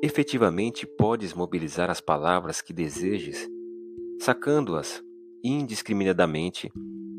Efetivamente 0.00 0.86
podes 0.86 1.34
mobilizar 1.34 1.90
as 1.90 2.00
palavras 2.00 2.62
que 2.62 2.72
desejes, 2.72 3.48
sacando-as 4.20 5.02
indiscriminadamente 5.42 6.70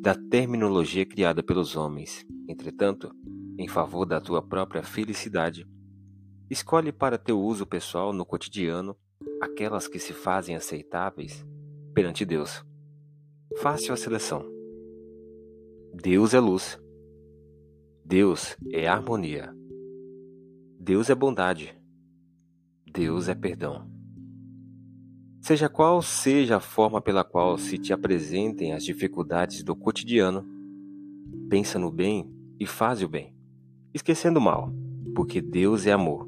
da 0.02 0.16
terminologia 0.16 1.06
criada 1.06 1.44
pelos 1.44 1.76
homens. 1.76 2.26
Entretanto, 2.48 3.12
em 3.58 3.68
favor 3.68 4.06
da 4.06 4.22
tua 4.22 4.42
própria 4.42 4.82
felicidade, 4.82 5.68
escolhe 6.50 6.92
para 6.92 7.18
teu 7.18 7.40
uso 7.42 7.66
pessoal 7.66 8.14
no 8.14 8.26
cotidiano 8.26 8.96
aquelas 9.42 9.88
que 9.88 10.00
se 10.00 10.14
fazem 10.14 10.56
aceitáveis 10.56 11.46
perante 11.94 12.24
Deus. 12.24 12.64
Fácil 13.58 13.94
a 13.94 13.98
seleção. 13.98 14.46
Deus 15.94 16.34
é 16.34 16.40
luz. 16.40 16.80
Deus 18.06 18.56
é 18.72 18.88
harmonia. 18.88 19.54
Deus 20.80 21.10
é 21.10 21.16
bondade. 21.16 21.79
Deus 22.92 23.30
é 23.30 23.36
perdão. 23.36 23.88
Seja 25.42 25.70
qual 25.70 26.02
seja 26.02 26.58
a 26.58 26.60
forma 26.60 27.02
pela 27.02 27.24
qual 27.24 27.58
se 27.58 27.78
te 27.78 27.94
apresentem 27.94 28.74
as 28.74 28.84
dificuldades 28.84 29.64
do 29.64 29.76
cotidiano, 29.76 30.46
pensa 31.50 31.80
no 31.80 31.92
bem 31.92 32.30
e 32.60 32.66
faz 32.66 33.02
o 33.02 33.08
bem, 33.08 33.34
esquecendo 33.94 34.40
o 34.40 34.42
mal, 34.42 34.74
porque 35.16 35.40
Deus 35.42 35.86
é 35.86 35.92
amor. 35.92 36.28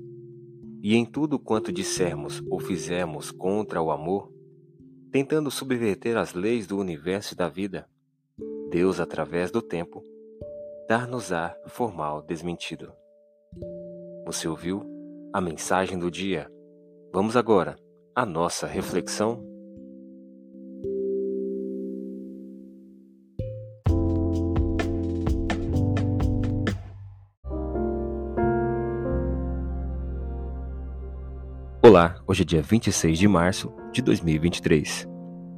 E 0.81 0.95
em 0.95 1.05
tudo 1.05 1.37
quanto 1.37 1.71
dissermos 1.71 2.41
ou 2.49 2.59
fizermos 2.59 3.31
contra 3.31 3.81
o 3.81 3.91
amor, 3.91 4.31
tentando 5.11 5.51
subverter 5.51 6.17
as 6.17 6.33
leis 6.33 6.65
do 6.65 6.77
universo 6.77 7.33
e 7.33 7.37
da 7.37 7.49
vida, 7.49 7.87
Deus, 8.69 8.99
através 8.99 9.51
do 9.51 9.61
tempo, 9.61 10.01
dar-nos-á 10.87 11.55
formal 11.67 12.21
desmentido. 12.21 12.93
Você 14.25 14.47
ouviu 14.47 14.83
a 15.33 15.39
mensagem 15.39 15.97
do 15.99 16.09
dia. 16.09 16.49
Vamos 17.13 17.35
agora 17.35 17.75
à 18.15 18.25
nossa 18.25 18.65
reflexão. 18.65 19.43
Olá, 31.83 32.23
hoje 32.25 32.43
é 32.43 32.45
dia 32.45 32.61
26 32.61 33.19
de 33.19 33.27
março 33.27 33.73
de 33.91 34.01
2023. 34.01 35.05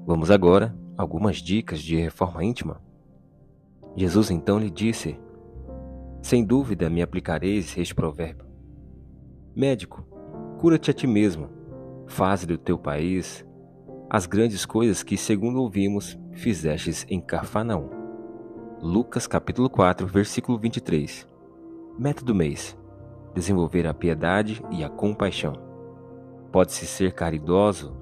Vamos 0.08 0.32
agora 0.32 0.76
a 0.98 1.04
algumas 1.04 1.38
dicas 1.38 1.80
de 1.84 1.96
reforma 1.98 2.44
íntima. 2.44 2.82
Jesus 3.96 4.32
então 4.32 4.58
lhe 4.58 4.72
disse: 4.72 5.20
Sem 6.20 6.44
dúvida 6.44 6.90
me 6.90 7.04
aplicareis 7.04 7.78
este 7.78 7.94
provérbio 7.94 8.48
Médico, 9.56 10.04
cura-te 10.64 10.90
a 10.90 10.94
ti 10.94 11.06
mesmo. 11.06 11.50
Faze 12.08 12.48
do 12.48 12.58
teu 12.58 12.78
país 12.78 13.46
as 14.10 14.26
grandes 14.26 14.66
coisas 14.66 15.04
que, 15.04 15.18
segundo 15.18 15.62
ouvimos, 15.62 16.18
fizestes 16.32 17.06
em 17.10 17.20
Cafarnaum. 17.20 17.90
Lucas 18.82 19.28
capítulo 19.28 19.70
4, 19.70 20.08
versículo 20.08 20.58
23. 20.58 21.28
Meta 22.00 22.24
do 22.24 22.34
mês: 22.34 22.78
desenvolver 23.36 23.86
a 23.86 23.94
piedade 23.94 24.64
e 24.72 24.86
a 24.86 24.90
compaixão. 24.90 25.62
Pode-se 26.50 26.86
ser 26.86 27.12
caridoso, 27.12 27.94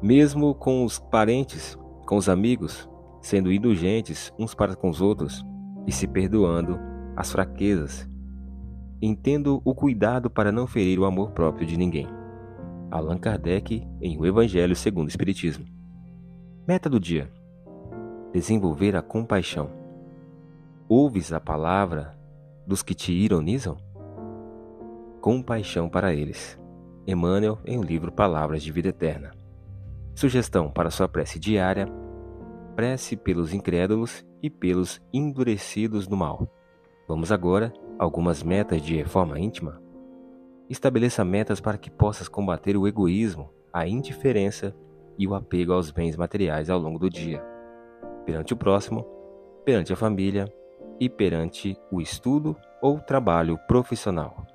mesmo 0.00 0.54
com 0.54 0.86
os 0.86 0.98
parentes, 0.98 1.76
com 2.06 2.16
os 2.16 2.30
amigos, 2.30 2.88
sendo 3.20 3.52
indulgentes 3.52 4.32
uns 4.38 4.54
para 4.54 4.74
com 4.74 4.88
os 4.88 5.02
outros 5.02 5.44
e 5.86 5.92
se 5.92 6.08
perdoando 6.08 6.80
as 7.14 7.30
fraquezas 7.30 8.09
Entendo 9.02 9.62
o 9.64 9.74
cuidado 9.74 10.28
para 10.28 10.52
não 10.52 10.66
ferir 10.66 10.98
o 10.98 11.06
amor 11.06 11.30
próprio 11.30 11.66
de 11.66 11.76
ninguém. 11.76 12.06
Allan 12.90 13.16
Kardec 13.16 13.86
em 13.98 14.18
O 14.18 14.26
Evangelho 14.26 14.76
segundo 14.76 15.06
o 15.06 15.08
Espiritismo. 15.08 15.64
Meta 16.68 16.90
do 16.90 17.00
dia: 17.00 17.30
desenvolver 18.30 18.94
a 18.94 19.00
compaixão. 19.00 19.70
Ouves 20.86 21.32
a 21.32 21.40
palavra 21.40 22.14
dos 22.66 22.82
que 22.82 22.94
te 22.94 23.10
ironizam? 23.12 23.78
Compaixão 25.20 25.88
para 25.88 26.12
eles. 26.12 26.60
Emmanuel 27.06 27.58
em 27.64 27.78
o 27.78 27.82
livro 27.82 28.12
Palavras 28.12 28.62
de 28.62 28.70
Vida 28.70 28.88
Eterna. 28.88 29.30
Sugestão 30.14 30.70
para 30.70 30.90
sua 30.90 31.08
prece 31.08 31.38
diária: 31.38 31.86
prece 32.76 33.16
pelos 33.16 33.54
incrédulos 33.54 34.26
e 34.42 34.50
pelos 34.50 35.00
endurecidos 35.10 36.06
no 36.06 36.18
mal. 36.18 36.46
Vamos 37.08 37.32
agora 37.32 37.72
algumas 38.00 38.42
metas 38.42 38.80
de 38.80 38.96
reforma 38.96 39.38
íntima? 39.38 39.78
Estabeleça 40.70 41.22
metas 41.22 41.60
para 41.60 41.76
que 41.76 41.90
possas 41.90 42.28
combater 42.28 42.74
o 42.74 42.88
egoísmo, 42.88 43.52
a 43.70 43.86
indiferença 43.86 44.74
e 45.18 45.28
o 45.28 45.34
apego 45.34 45.74
aos 45.74 45.90
bens 45.90 46.16
materiais 46.16 46.70
ao 46.70 46.78
longo 46.78 46.98
do 46.98 47.10
dia, 47.10 47.44
perante 48.24 48.54
o 48.54 48.56
próximo, 48.56 49.04
perante 49.66 49.92
a 49.92 49.96
família 49.96 50.50
e 50.98 51.10
perante 51.10 51.76
o 51.92 52.00
estudo 52.00 52.56
ou 52.80 52.98
trabalho 52.98 53.58
profissional. 53.68 54.46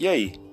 E 0.00 0.06
aí, 0.06 0.47